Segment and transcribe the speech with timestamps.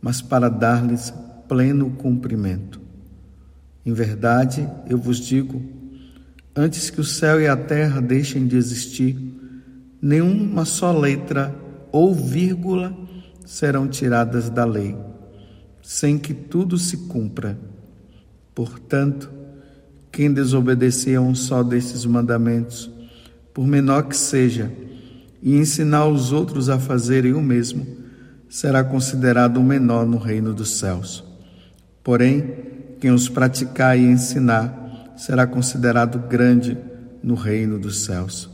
[0.00, 1.12] mas para dar-lhes
[1.48, 2.80] pleno cumprimento.
[3.84, 5.62] Em verdade, eu vos digo,
[6.54, 9.16] antes que o céu e a terra deixem de existir,
[10.02, 11.54] nenhuma só letra
[11.92, 12.96] ou vírgula
[13.44, 14.96] serão tiradas da lei,
[15.82, 17.56] sem que tudo se cumpra.
[18.54, 19.30] Portanto,
[20.10, 22.90] quem desobedecer a um só desses mandamentos,
[23.54, 24.72] por menor que seja,
[25.40, 27.86] e ensinar os outros a fazerem o mesmo,
[28.48, 31.24] será considerado o menor no reino dos céus.
[32.02, 32.54] Porém,
[33.00, 36.78] quem os praticar e ensinar será considerado grande
[37.22, 38.50] no reino dos céus.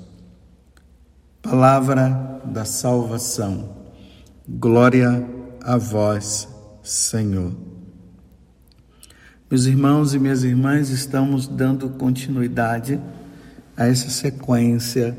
[1.43, 3.77] Palavra da salvação.
[4.49, 5.25] Glória
[5.63, 6.49] a vós,
[6.83, 7.53] Senhor.
[9.51, 12.99] Meus irmãos e minhas irmãs, estamos dando continuidade
[13.77, 15.17] a essa sequência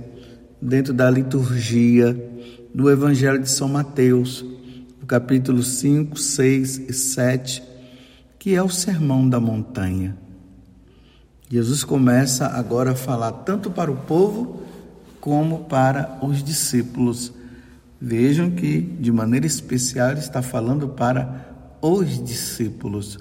[0.61, 2.15] dentro da liturgia
[2.73, 4.43] do Evangelho de São Mateus,
[5.03, 7.61] no capítulo 5, 6 e 7,
[8.39, 10.17] que é o Sermão da Montanha.
[11.49, 14.61] Jesus começa agora a falar tanto para o povo
[15.19, 17.33] como para os discípulos.
[17.99, 23.19] Vejam que, de maneira especial, está falando para os discípulos,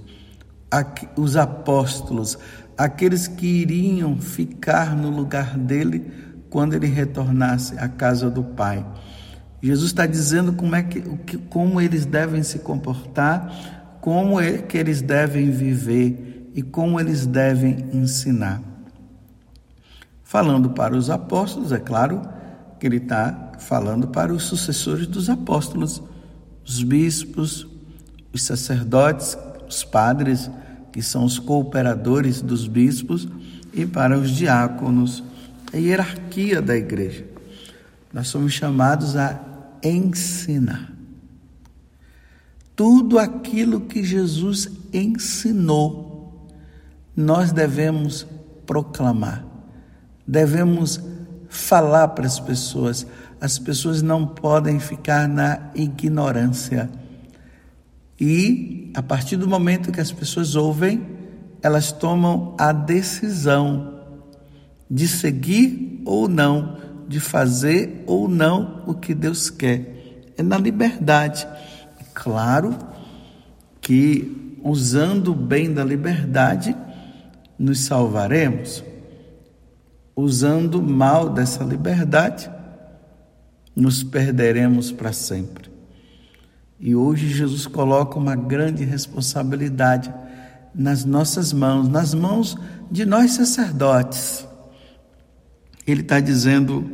[1.17, 2.39] os apóstolos,
[2.79, 6.13] aqueles que iriam ficar no lugar dele
[6.49, 8.87] quando ele retornasse à casa do Pai.
[9.63, 11.01] Jesus está dizendo como é que,
[11.49, 17.87] como eles devem se comportar, como é que eles devem viver e como eles devem
[17.93, 18.61] ensinar.
[20.25, 22.23] Falando para os apóstolos, é claro
[22.81, 26.03] que ele está falando para os sucessores dos apóstolos,
[26.67, 27.65] os bispos,
[28.33, 30.51] os sacerdotes, os padres,
[30.91, 33.29] que são os cooperadores dos bispos,
[33.73, 35.23] e para os diáconos,
[35.73, 37.25] a hierarquia da igreja.
[38.13, 39.52] Nós somos chamados a
[39.83, 40.93] ensinar.
[42.75, 46.49] Tudo aquilo que Jesus ensinou,
[47.15, 48.27] nós devemos
[48.67, 49.45] proclamar,
[50.27, 51.01] devemos
[51.49, 53.07] falar para as pessoas.
[53.41, 56.89] As pessoas não podem ficar na ignorância.
[58.19, 61.05] E a partir do momento que as pessoas ouvem,
[61.63, 64.01] elas tomam a decisão
[64.91, 66.77] de seguir ou não
[67.09, 70.33] de fazer ou não o que Deus quer.
[70.37, 71.47] É na liberdade.
[72.15, 72.77] Claro
[73.81, 76.77] que usando bem da liberdade,
[77.59, 78.83] nos salvaremos.
[80.15, 82.51] Usando mal dessa liberdade,
[83.75, 85.71] nos perderemos para sempre.
[86.79, 90.13] E hoje Jesus coloca uma grande responsabilidade
[90.75, 92.57] nas nossas mãos, nas mãos
[92.91, 94.47] de nós sacerdotes
[95.87, 96.91] ele está dizendo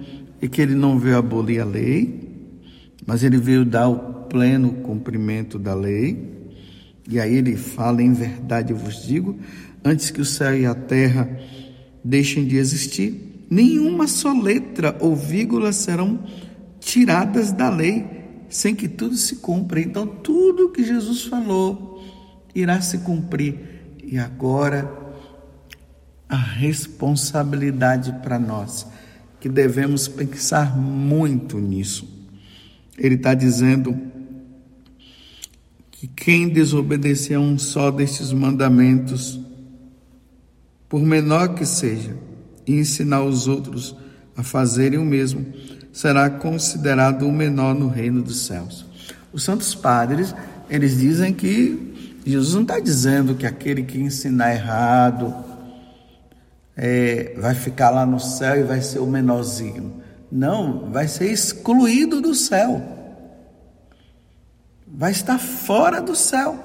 [0.50, 2.28] que ele não veio abolir a lei,
[3.06, 6.36] mas ele veio dar o pleno cumprimento da lei.
[7.08, 9.38] E aí ele fala: em verdade eu vos digo,
[9.84, 11.28] antes que o céu e a terra
[12.04, 16.20] deixem de existir, nenhuma só letra ou vírgula serão
[16.80, 18.06] tiradas da lei,
[18.48, 19.80] sem que tudo se cumpra.
[19.80, 22.02] Então, tudo que Jesus falou
[22.54, 23.58] irá se cumprir.
[24.02, 24.90] E agora
[26.28, 28.86] a responsabilidade para nós,
[29.40, 32.06] que devemos pensar muito nisso.
[32.98, 33.96] Ele está dizendo
[35.90, 39.40] que quem desobedecer a um só destes mandamentos,
[40.88, 42.16] por menor que seja,
[42.66, 43.96] e ensinar os outros
[44.36, 45.46] a fazerem o mesmo,
[45.92, 48.86] será considerado o menor no reino dos céus.
[49.32, 50.34] Os santos padres,
[50.68, 55.34] eles dizem que Jesus não está dizendo que aquele que ensinar errado,
[56.80, 60.00] é, vai ficar lá no céu e vai ser o menorzinho.
[60.30, 62.80] Não, vai ser excluído do céu.
[64.86, 66.64] Vai estar fora do céu.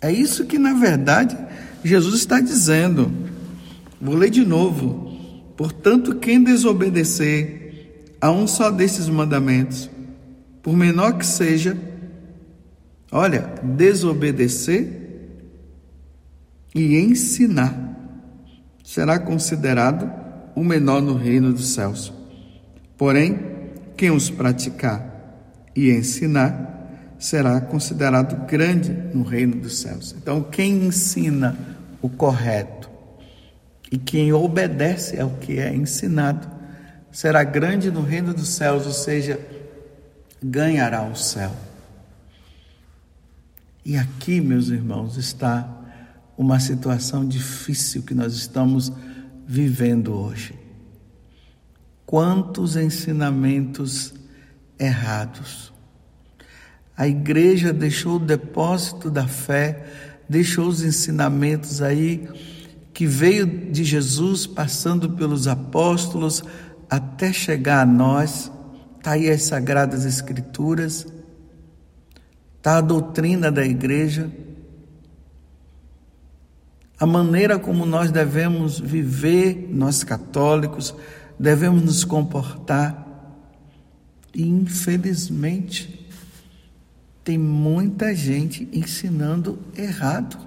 [0.00, 1.36] É isso que, na verdade,
[1.84, 3.12] Jesus está dizendo.
[4.00, 5.12] Vou ler de novo.
[5.54, 9.90] Portanto, quem desobedecer a um só desses mandamentos,
[10.62, 11.76] por menor que seja,
[13.10, 15.00] olha, desobedecer
[16.74, 17.91] e ensinar
[18.92, 20.12] será considerado
[20.54, 22.12] o menor no reino dos céus.
[22.98, 23.38] Porém,
[23.96, 25.02] quem os praticar
[25.74, 30.14] e ensinar será considerado grande no reino dos céus.
[30.18, 31.56] Então, quem ensina
[32.02, 32.90] o correto
[33.90, 36.46] e quem obedece ao que é ensinado
[37.10, 39.40] será grande no reino dos céus, ou seja,
[40.42, 41.52] ganhará o céu.
[43.86, 45.81] E aqui, meus irmãos, está
[46.36, 48.92] uma situação difícil que nós estamos
[49.46, 50.54] vivendo hoje.
[52.06, 54.14] Quantos ensinamentos
[54.78, 55.72] errados.
[56.96, 59.86] A igreja deixou o depósito da fé,
[60.28, 62.28] deixou os ensinamentos aí
[62.92, 66.44] que veio de Jesus, passando pelos apóstolos,
[66.90, 68.52] até chegar a nós.
[68.98, 71.06] Está aí as Sagradas Escrituras,
[72.58, 74.30] está a doutrina da igreja,
[77.02, 80.94] a maneira como nós devemos viver, nós católicos,
[81.36, 83.34] devemos nos comportar.
[84.32, 86.08] E infelizmente,
[87.24, 90.38] tem muita gente ensinando errado.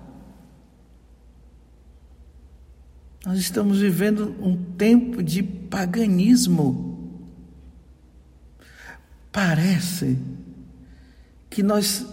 [3.25, 7.11] Nós estamos vivendo um tempo de paganismo.
[9.29, 10.17] Parece
[11.49, 12.05] que nós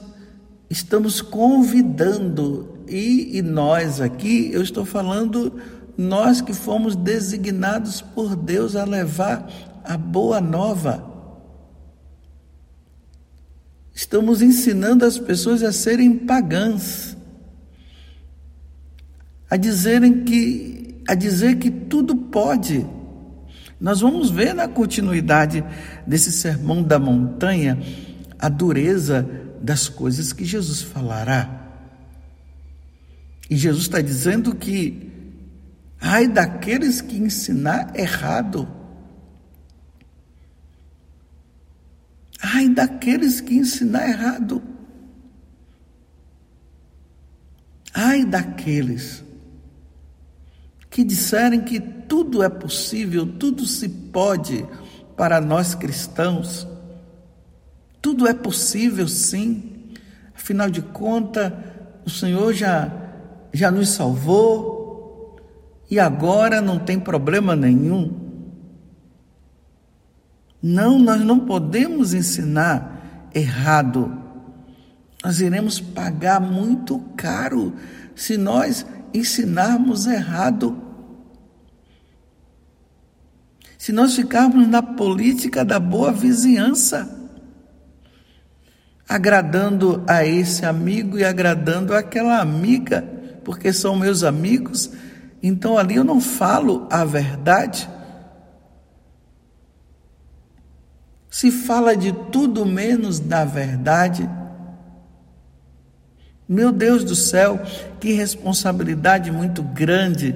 [0.68, 5.58] estamos convidando, e, e nós aqui, eu estou falando,
[5.96, 9.48] nós que fomos designados por Deus a levar
[9.82, 11.10] a boa nova.
[13.94, 17.16] Estamos ensinando as pessoas a serem pagãs,
[19.48, 22.86] a dizerem que a dizer que tudo pode.
[23.80, 25.64] Nós vamos ver na continuidade
[26.06, 27.78] desse sermão da montanha
[28.38, 29.28] a dureza
[29.60, 31.61] das coisas que Jesus falará.
[33.48, 35.10] E Jesus está dizendo que
[36.00, 38.68] ai daqueles que ensinar errado.
[42.40, 44.62] Ai daqueles que ensinar errado.
[47.94, 49.22] Ai daqueles
[50.90, 54.66] que disserem que tudo é possível, tudo se pode
[55.16, 56.66] para nós cristãos.
[58.00, 59.94] Tudo é possível, sim.
[60.34, 61.52] Afinal de contas,
[62.04, 63.01] o Senhor já
[63.52, 65.36] já nos salvou
[65.90, 68.20] e agora não tem problema nenhum.
[70.62, 74.16] Não, nós não podemos ensinar errado.
[75.22, 77.74] Nós iremos pagar muito caro
[78.14, 80.80] se nós ensinarmos errado.
[83.76, 87.18] Se nós ficarmos na política da boa vizinhança,
[89.08, 94.90] agradando a esse amigo e agradando aquela amiga, porque são meus amigos,
[95.42, 97.88] então ali eu não falo a verdade.
[101.30, 104.28] Se fala de tudo menos da verdade,
[106.46, 107.60] meu Deus do céu,
[107.98, 110.34] que responsabilidade muito grande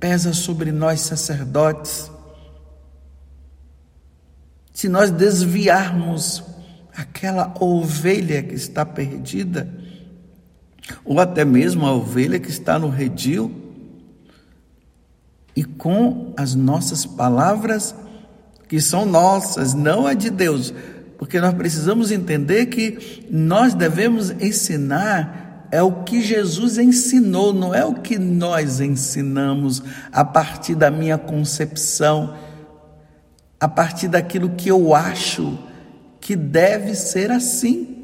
[0.00, 2.10] pesa sobre nós sacerdotes.
[4.72, 6.42] Se nós desviarmos
[6.96, 9.72] aquela ovelha que está perdida,
[11.04, 13.50] ou até mesmo a ovelha que está no redil,
[15.54, 17.94] e com as nossas palavras,
[18.68, 20.72] que são nossas, não a de Deus,
[21.18, 27.84] porque nós precisamos entender que nós devemos ensinar é o que Jesus ensinou, não é
[27.84, 32.34] o que nós ensinamos a partir da minha concepção,
[33.60, 35.58] a partir daquilo que eu acho
[36.20, 37.97] que deve ser assim.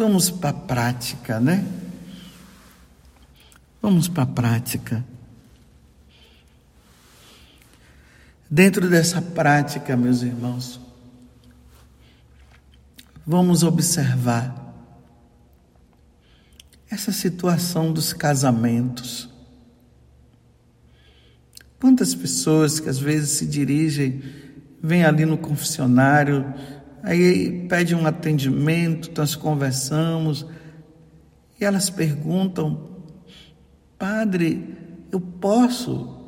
[0.00, 1.62] Vamos para a prática, né?
[3.82, 5.04] Vamos para a prática.
[8.48, 10.80] Dentro dessa prática, meus irmãos,
[13.26, 14.74] vamos observar
[16.90, 19.28] essa situação dos casamentos.
[21.78, 24.22] Quantas pessoas que às vezes se dirigem,
[24.82, 26.54] vêm ali no confessionário,
[27.02, 30.46] aí pedem um atendimento, nós conversamos,
[31.60, 32.88] e elas perguntam,
[33.98, 34.76] Padre,
[35.12, 36.18] eu posso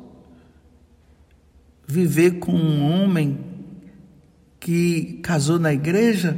[1.87, 3.39] viver com um homem
[4.59, 6.37] que casou na igreja?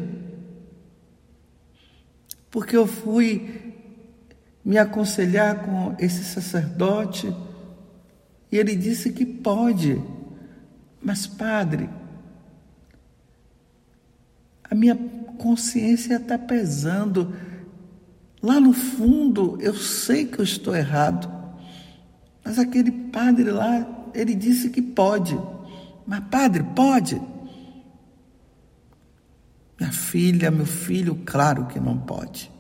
[2.50, 3.74] Porque eu fui
[4.64, 7.36] me aconselhar com esse sacerdote
[8.52, 10.02] e ele disse que pode.
[11.02, 11.90] Mas, padre,
[14.70, 14.96] a minha
[15.38, 17.34] consciência está pesando.
[18.42, 21.32] Lá no fundo, eu sei que eu estou errado.
[22.44, 25.38] Mas aquele padre lá ele disse que pode.
[26.06, 27.22] Mas, padre, pode?
[29.80, 32.52] Minha filha, meu filho, claro que não pode.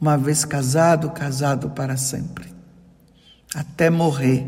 [0.00, 2.52] Uma vez casado, casado para sempre,
[3.54, 4.44] até morrer.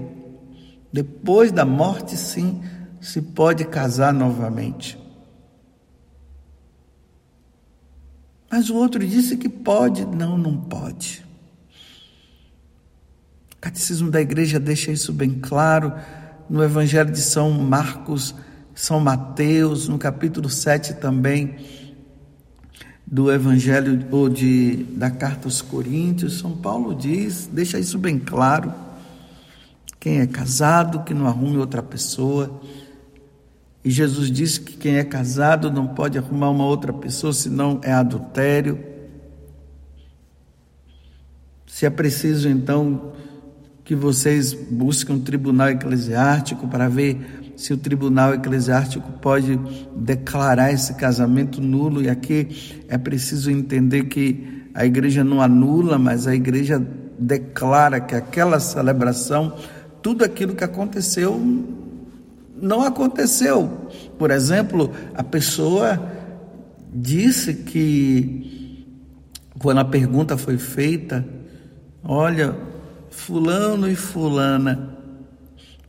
[0.93, 2.61] Depois da morte, sim,
[3.01, 5.04] se pode casar novamente.
[8.55, 10.07] Mas o outro disse que pode.
[10.07, 11.27] Não, não pode.
[13.53, 15.93] O Catecismo da Igreja deixa isso bem claro
[16.49, 18.33] no Evangelho de São Marcos,
[18.73, 21.57] São Mateus, no capítulo 7 também
[23.05, 28.73] do Evangelho ou de, da Carta aos Coríntios, São Paulo diz, deixa isso bem claro.
[29.99, 32.61] Quem é casado, que não arrume outra pessoa.
[33.85, 37.93] E Jesus disse que quem é casado não pode arrumar uma outra pessoa, senão é
[37.93, 38.79] adultério.
[41.67, 43.13] Se é preciso, então,
[43.85, 49.61] que vocês busquem um tribunal eclesiástico para ver se o tribunal eclesiástico pode
[49.95, 52.01] declarar esse casamento nulo.
[52.03, 56.85] E aqui é preciso entender que a igreja não anula, mas a igreja
[57.19, 59.55] declara que aquela celebração,
[60.01, 61.39] tudo aquilo que aconteceu,
[62.57, 63.91] não aconteceu.
[64.19, 66.01] Por exemplo, a pessoa
[66.93, 68.87] disse que,
[69.59, 71.25] quando a pergunta foi feita,
[72.03, 72.57] olha,
[73.11, 74.95] Fulano e Fulana,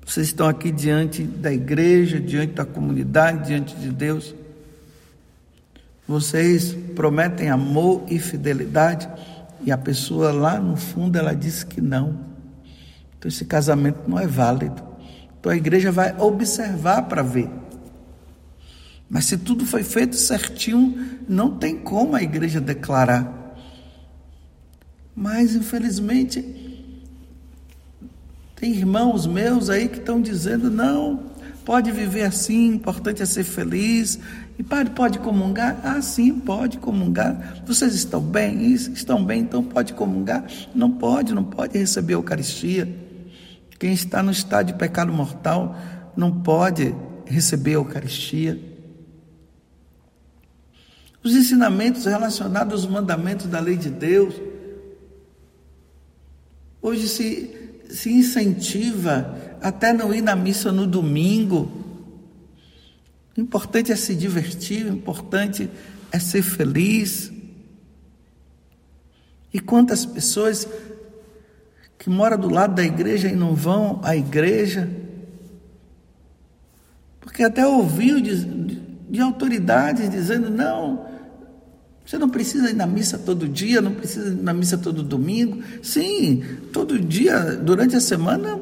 [0.05, 4.35] vocês estão aqui diante da igreja, diante da comunidade, diante de Deus.
[6.07, 9.09] Vocês prometem amor e fidelidade
[9.63, 12.19] e a pessoa lá no fundo ela disse que não.
[13.17, 14.94] Então esse casamento não é válido.
[15.45, 17.47] Então a igreja vai observar para ver.
[19.07, 23.55] Mas se tudo foi feito certinho, não tem como a igreja declarar.
[25.15, 26.41] Mas infelizmente
[28.55, 31.25] tem irmãos meus aí que estão dizendo: não,
[31.63, 34.17] pode viver assim, importante é ser feliz.
[34.57, 35.79] E padre, pode comungar?
[35.83, 37.61] Ah, sim, pode comungar.
[37.67, 38.73] Vocês estão bem?
[38.73, 40.43] Estão bem, então pode comungar?
[40.73, 43.04] Não pode, não pode receber a Eucaristia.
[43.85, 45.77] Quem está no estado de pecado mortal
[46.17, 48.59] não pode receber a Eucaristia.
[51.23, 54.33] Os ensinamentos relacionados aos mandamentos da lei de Deus.
[56.81, 61.71] Hoje se se incentiva até não ir na missa no domingo.
[63.37, 65.69] O importante é se divertir, o importante
[66.11, 67.31] é ser feliz.
[69.53, 70.67] E quantas pessoas
[72.05, 74.87] que moram do lado da igreja e não vão à igreja,
[77.19, 78.45] porque até ouviu de,
[79.09, 81.03] de autoridades dizendo: não,
[82.05, 85.63] você não precisa ir na missa todo dia, não precisa ir na missa todo domingo.
[85.81, 88.59] Sim, todo dia, durante a semana,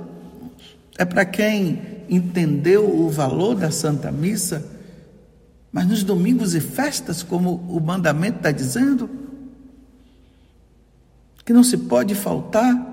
[0.98, 4.66] é para quem entendeu o valor da Santa Missa.
[5.70, 9.10] Mas nos domingos e festas, como o mandamento está dizendo,
[11.44, 12.93] que não se pode faltar.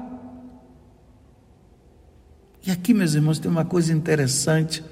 [2.65, 4.85] E aqui, meus irmãos, tem uma coisa interessante.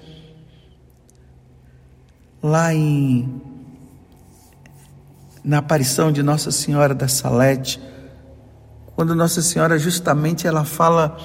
[2.43, 3.43] Lá em
[5.45, 7.81] na aparição de Nossa Senhora da Salete,
[8.95, 11.17] quando Nossa Senhora justamente ela fala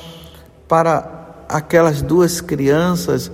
[0.68, 3.32] para aquelas duas crianças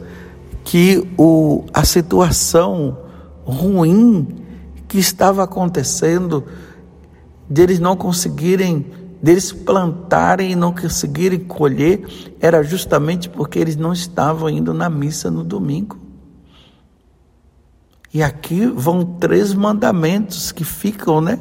[0.64, 2.98] que o, a situação
[3.44, 4.44] ruim
[4.88, 6.44] que estava acontecendo,
[7.48, 8.86] deles não conseguirem,
[9.22, 12.06] deles plantarem e não conseguirem colher,
[12.40, 15.98] era justamente porque eles não estavam indo na missa no domingo.
[18.14, 21.40] E aqui vão três mandamentos que ficam, né?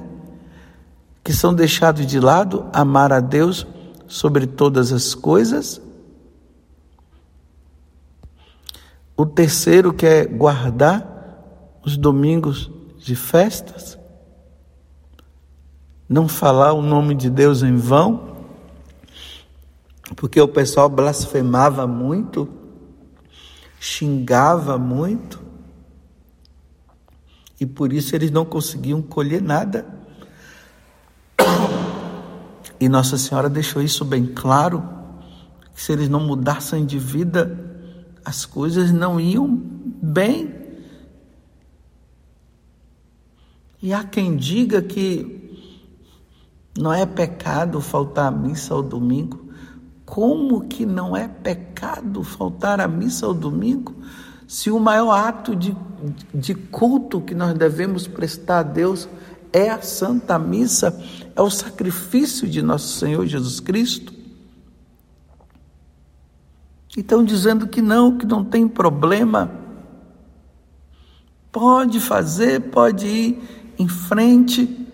[1.25, 3.67] Que são deixados de lado: amar a Deus
[4.07, 5.81] sobre todas as coisas.
[9.17, 11.17] O terceiro que é guardar
[11.85, 13.98] os domingos de festas.
[16.09, 18.37] Não falar o nome de Deus em vão,
[20.17, 22.49] porque o pessoal blasfemava muito,
[23.79, 25.49] xingava muito
[27.61, 29.87] e por isso eles não conseguiam colher nada.
[32.81, 34.83] E Nossa Senhora deixou isso bem claro,
[35.75, 37.59] que se eles não mudassem de vida,
[38.25, 40.55] as coisas não iam bem.
[43.83, 45.38] E há quem diga que
[46.79, 49.49] não é pecado faltar à missa ao domingo.
[50.07, 53.95] Como que não é pecado faltar à missa ao domingo?
[54.47, 55.77] Se o maior ato de,
[56.33, 59.09] de culto que nós devemos prestar a Deus
[59.53, 60.99] é a Santa Missa,
[61.35, 64.15] é o sacrifício de nosso Senhor Jesus Cristo.
[66.97, 69.51] Então, dizendo que não, que não tem problema,
[71.53, 74.88] pode fazer, pode ir em frente.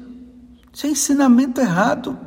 [0.74, 2.18] Isso é ensinamento errado.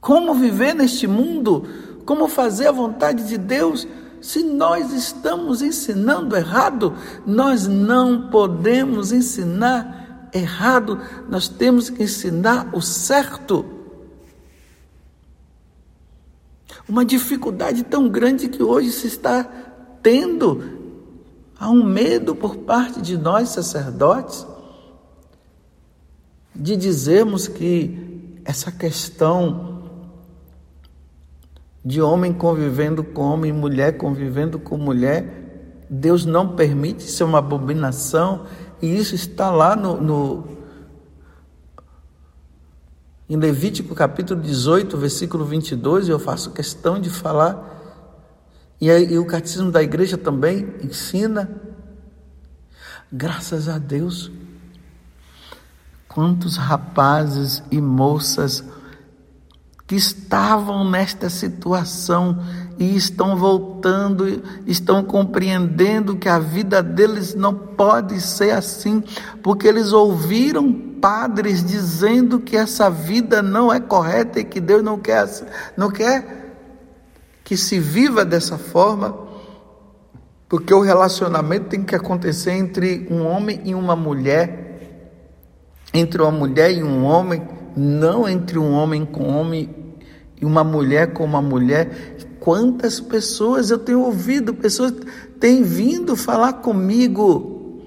[0.00, 1.66] Como viver neste mundo?
[2.06, 3.86] Como fazer a vontade de Deus?
[4.20, 6.94] Se nós estamos ensinando errado,
[7.26, 13.66] nós não podemos ensinar errado, nós temos que ensinar o certo.
[16.88, 19.42] Uma dificuldade tão grande que hoje se está
[20.02, 20.62] tendo,
[21.58, 24.46] há um medo por parte de nós sacerdotes
[26.54, 29.74] de dizermos que essa questão
[31.84, 35.42] de homem convivendo com homem, mulher convivendo com mulher.
[35.90, 38.46] Deus não permite, isso é uma abominação,
[38.80, 40.54] e isso está lá no, no
[43.28, 47.72] em Levítico capítulo 18, versículo 22, eu faço questão de falar,
[48.80, 51.50] e, e o catecismo da igreja também ensina.
[53.10, 54.30] Graças a Deus,
[56.14, 58.62] quantos rapazes e moças
[59.84, 62.38] que estavam nesta situação
[62.78, 69.02] e estão voltando, estão compreendendo que a vida deles não pode ser assim,
[69.42, 74.98] porque eles ouviram padres dizendo que essa vida não é correta e que Deus não
[74.98, 75.28] quer,
[75.76, 76.54] não quer
[77.42, 79.14] que se viva dessa forma,
[80.48, 84.63] porque o relacionamento tem que acontecer entre um homem e uma mulher,
[85.94, 87.40] entre uma mulher e um homem
[87.76, 89.68] não entre um homem com homem
[90.40, 92.16] e uma mulher com uma mulher.
[92.40, 94.92] Quantas pessoas eu tenho ouvido, pessoas
[95.40, 97.80] têm vindo falar comigo,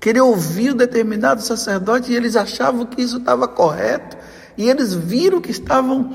[0.00, 4.16] querer ouvir o determinado sacerdote e eles achavam que isso estava correto
[4.56, 6.12] e eles viram que estavam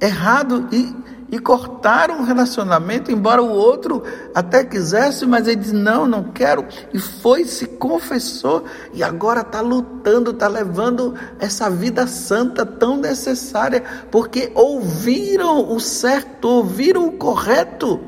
[0.00, 0.94] errado e
[1.30, 4.02] e cortaram o relacionamento, embora o outro
[4.34, 8.64] até quisesse, mas ele disse: Não, não quero, e foi, se confessou,
[8.94, 16.48] e agora está lutando, está levando essa vida santa tão necessária, porque ouviram o certo,
[16.48, 18.00] ouviram o correto.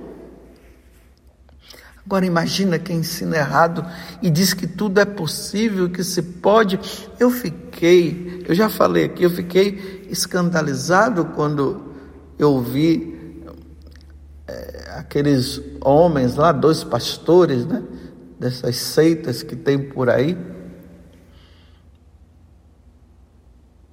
[2.07, 3.85] Agora imagina quem ensina errado
[4.23, 6.81] e diz que tudo é possível, que se pode.
[7.21, 11.89] Eu fiquei, eu já falei aqui, eu fiquei escandalizado quando
[12.39, 13.18] eu vi
[14.49, 17.83] é, aqueles homens lá, dois pastores, né?
[18.41, 20.39] Dessas seitas que tem por aí,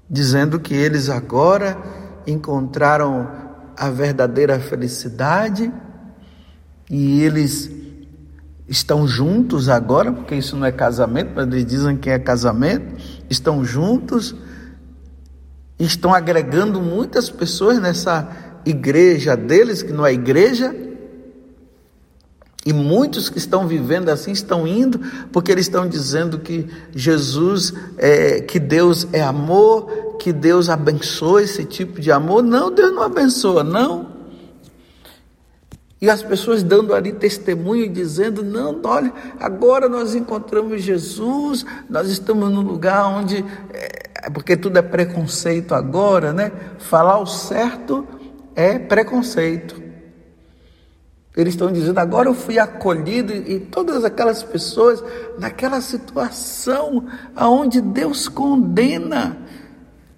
[0.09, 1.77] dizendo que eles agora
[2.27, 3.27] encontraram
[3.75, 5.73] a verdadeira felicidade
[6.89, 7.71] e eles
[8.67, 12.95] estão juntos agora, porque isso não é casamento, mas eles dizem que é casamento,
[13.29, 14.35] estão juntos
[15.79, 18.27] estão agregando muitas pessoas nessa
[18.65, 20.75] igreja deles, que não é igreja,
[22.65, 24.99] e muitos que estão vivendo assim estão indo,
[25.31, 31.63] porque eles estão dizendo que Jesus, é, que Deus é amor, que Deus abençoa esse
[31.63, 32.41] tipo de amor.
[32.41, 34.15] Não, Deus não abençoa, não.
[36.01, 42.51] E as pessoas dando ali testemunho, dizendo: não, olha, agora nós encontramos Jesus, nós estamos
[42.51, 46.51] num lugar onde é, porque tudo é preconceito agora, né?
[46.79, 48.07] Falar o certo
[48.55, 49.83] é preconceito.
[51.35, 55.03] Eles estão dizendo, agora eu fui acolhido e todas aquelas pessoas
[55.37, 59.37] naquela situação aonde Deus condena.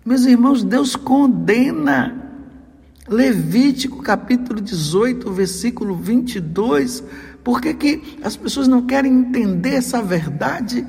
[0.06, 2.24] Meus irmãos, Deus condena.
[3.10, 7.04] Levítico capítulo 18, versículo 22.
[7.44, 10.86] Por que, que as pessoas não querem entender essa verdade?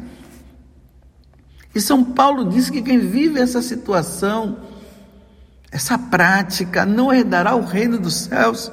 [1.74, 4.58] E São Paulo diz que quem vive essa situação,
[5.70, 8.72] essa prática, não herdará o reino dos céus.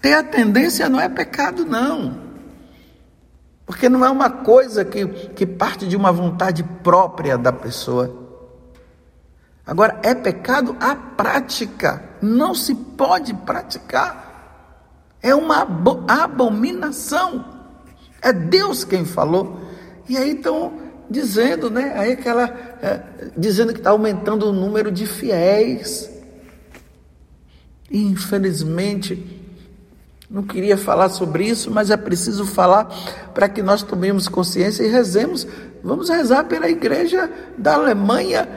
[0.00, 2.26] Ter a tendência não é pecado, não.
[3.64, 8.24] Porque não é uma coisa que, que parte de uma vontade própria da pessoa.
[9.66, 12.02] Agora, é pecado a prática.
[12.22, 15.16] Não se pode praticar.
[15.20, 15.66] É uma
[16.06, 17.44] abominação.
[18.22, 19.60] É Deus quem falou.
[20.08, 21.94] E aí então dizendo, né?
[21.96, 22.48] Aí aquela
[22.86, 23.02] é,
[23.36, 26.08] dizendo que está aumentando o número de fiéis.
[27.90, 29.42] E, infelizmente,
[30.30, 32.84] não queria falar sobre isso, mas é preciso falar
[33.34, 35.48] para que nós tomemos consciência e rezemos.
[35.82, 38.48] Vamos rezar pela igreja da Alemanha.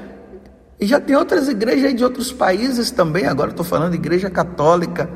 [0.80, 5.10] E já tem outras igrejas de outros países também, agora estou falando igreja católica,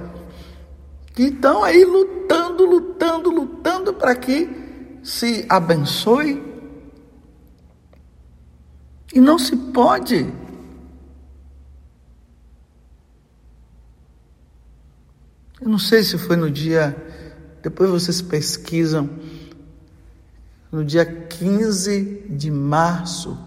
[1.13, 4.49] que estão aí lutando, lutando, lutando para que
[5.03, 6.52] se abençoe
[9.13, 10.27] e não se pode.
[15.61, 16.95] Eu não sei se foi no dia,
[17.61, 19.09] depois vocês pesquisam,
[20.71, 23.37] no dia 15 de março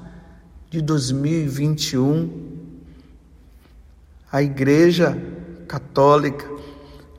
[0.70, 2.46] de 2021,
[4.30, 5.20] a Igreja
[5.66, 6.48] Católica,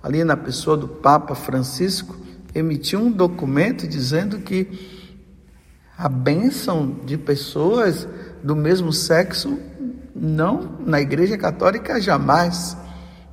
[0.01, 2.15] ali na pessoa do Papa Francisco,
[2.55, 4.97] emitiu um documento dizendo que
[5.97, 8.07] a bênção de pessoas
[8.47, 9.59] do mesmo sexo
[10.15, 12.77] não na Igreja Católica jamais.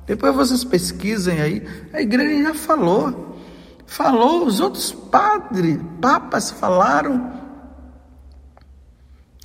[0.05, 3.39] Depois vocês pesquisem aí, a igreja já falou.
[3.87, 7.31] Falou, os outros padres, papas falaram.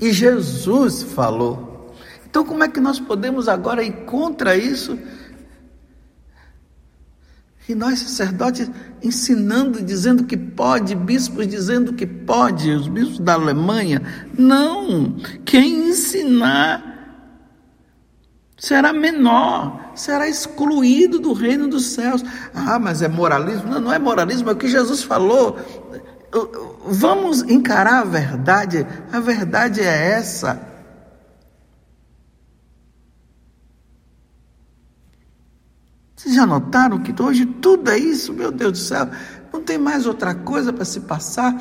[0.00, 1.94] E Jesus falou.
[2.28, 4.98] Então, como é que nós podemos agora ir contra isso?
[7.70, 8.68] E nós, sacerdotes,
[9.00, 14.02] ensinando, dizendo que pode, bispos dizendo que pode, os bispos da Alemanha.
[14.36, 15.14] Não!
[15.44, 16.82] Quem ensinar
[18.58, 22.24] será menor, será excluído do reino dos céus.
[22.52, 23.70] Ah, mas é moralismo?
[23.70, 25.56] Não, não é moralismo, é o que Jesus falou.
[26.84, 30.60] Vamos encarar a verdade, a verdade é essa.
[36.20, 39.08] Vocês já notaram que hoje tudo é isso, meu Deus do céu?
[39.50, 41.56] Não tem mais outra coisa para se passar.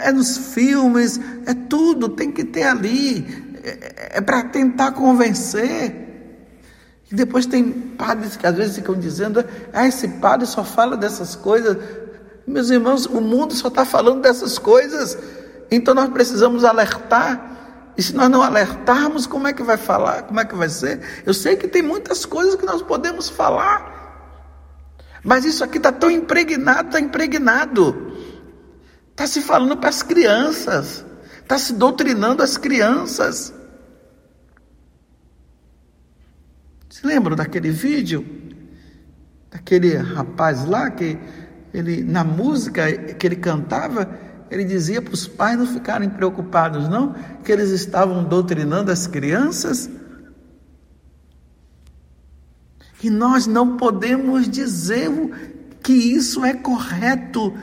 [0.00, 3.24] É nos filmes, é tudo, tem que ter ali.
[3.62, 6.64] É, é para tentar convencer.
[7.12, 11.36] E depois tem padres que às vezes ficam dizendo: ah, esse padre só fala dessas
[11.36, 11.76] coisas.
[12.44, 15.16] Meus irmãos, o mundo só está falando dessas coisas.
[15.70, 17.51] Então nós precisamos alertar.
[17.96, 20.22] E se nós não alertarmos, como é que vai falar?
[20.22, 21.00] Como é que vai ser?
[21.26, 23.92] Eu sei que tem muitas coisas que nós podemos falar.
[25.22, 28.16] Mas isso aqui está tão impregnado, está impregnado.
[29.10, 31.04] Está se falando para as crianças.
[31.40, 33.52] Está se doutrinando as crianças.
[36.88, 38.26] Se lembram daquele vídeo?
[39.50, 41.18] Daquele rapaz lá que
[41.74, 44.18] ele na música que ele cantava,
[44.52, 49.88] ele dizia para os pais não ficarem preocupados, não, que eles estavam doutrinando as crianças.
[53.02, 55.08] E nós não podemos dizer
[55.82, 57.56] que isso é correto.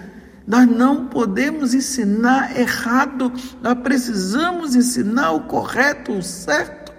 [0.47, 3.31] Nós não podemos ensinar errado.
[3.61, 6.91] Nós precisamos ensinar o correto, o certo.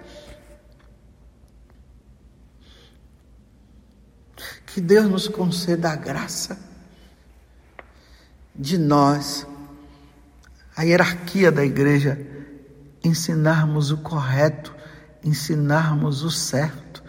[4.65, 6.57] Que Deus nos conceda a graça
[8.55, 9.47] de nós,
[10.81, 12.19] a hierarquia da igreja,
[13.03, 14.73] ensinarmos o correto,
[15.23, 17.03] ensinarmos o certo.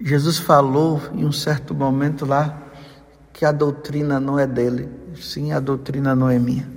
[0.00, 2.62] Jesus falou em um certo momento lá
[3.32, 6.68] que a doutrina não é dele, sim, a doutrina não é minha.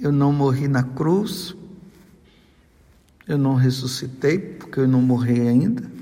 [0.00, 1.54] Eu não morri na cruz,
[3.28, 5.94] eu não ressuscitei, porque eu não morri ainda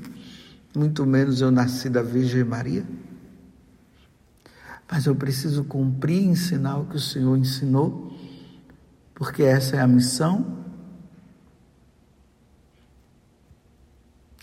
[0.75, 2.85] muito menos eu nasci da Virgem Maria.
[4.93, 8.13] Mas eu preciso cumprir e ensinar o que o Senhor ensinou,
[9.15, 10.59] porque essa é a missão.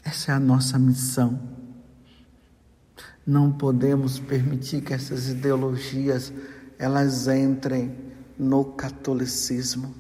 [0.03, 1.39] Essa é a nossa missão.
[3.23, 6.33] Não podemos permitir que essas ideologias
[6.79, 7.95] elas entrem
[8.35, 9.93] no catolicismo.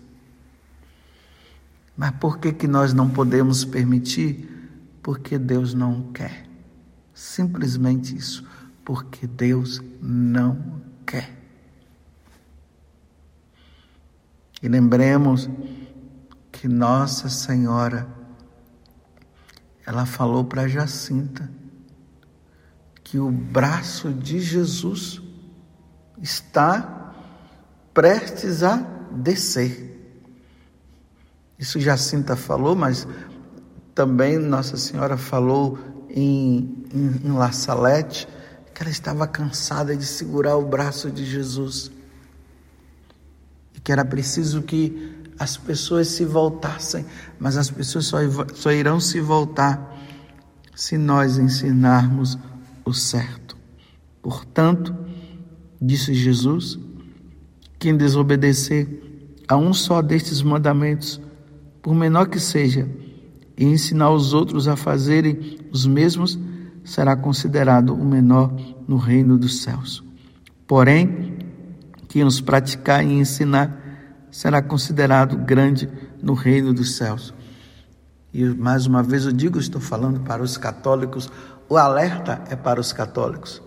[1.95, 4.49] Mas por que que nós não podemos permitir?
[5.01, 6.45] porque Deus não quer.
[7.13, 8.47] Simplesmente isso,
[8.89, 11.29] porque Deus não quer.
[14.63, 15.47] E lembremos
[16.51, 18.09] que Nossa Senhora,
[19.85, 21.51] ela falou para Jacinta
[23.03, 25.21] que o braço de Jesus
[26.19, 27.13] está
[27.93, 28.77] prestes a
[29.11, 30.17] descer.
[31.59, 33.07] Isso Jacinta falou, mas
[33.93, 35.77] também Nossa Senhora falou
[36.09, 38.27] em, em, em La Salette
[38.79, 41.91] que ela estava cansada de segurar o braço de Jesus
[43.75, 47.05] e que era preciso que as pessoas se voltassem,
[47.37, 48.19] mas as pessoas só,
[48.53, 49.97] só irão se voltar
[50.73, 52.39] se nós ensinarmos
[52.85, 53.57] o certo.
[54.21, 54.95] Portanto,
[55.81, 56.79] disse Jesus,
[57.77, 58.87] quem desobedecer
[59.45, 61.19] a um só destes mandamentos,
[61.81, 62.87] por menor que seja,
[63.57, 66.39] e ensinar os outros a fazerem os mesmos,
[66.89, 68.51] será considerado o menor
[68.87, 70.03] no reino dos céus.
[70.65, 71.37] Porém,
[72.07, 73.79] quem os praticar e ensinar
[74.31, 75.87] será considerado grande
[76.21, 77.31] no reino dos céus.
[78.33, 81.31] E mais uma vez eu digo, estou falando para os católicos,
[81.69, 83.61] o alerta é para os católicos.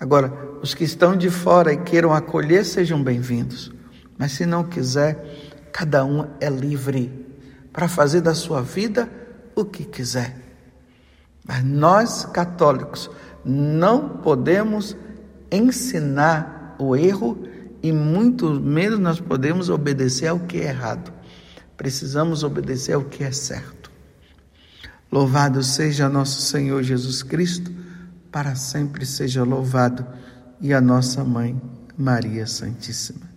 [0.00, 0.32] Agora,
[0.62, 3.70] os que estão de fora e queiram acolher, sejam bem-vindos.
[4.16, 7.26] Mas se não quiser, cada um é livre
[7.74, 9.06] para fazer da sua vida
[9.54, 10.47] o que quiser.
[11.46, 13.10] Mas nós, católicos,
[13.44, 14.96] não podemos
[15.50, 17.38] ensinar o erro
[17.82, 21.12] e muito menos nós podemos obedecer ao que é errado.
[21.76, 23.90] Precisamos obedecer ao que é certo.
[25.10, 27.72] Louvado seja nosso Senhor Jesus Cristo,
[28.30, 30.04] para sempre seja louvado,
[30.60, 31.58] e a nossa mãe,
[31.96, 33.27] Maria Santíssima.